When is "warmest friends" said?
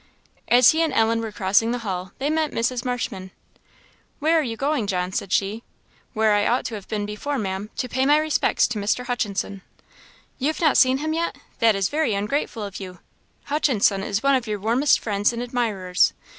14.59-15.31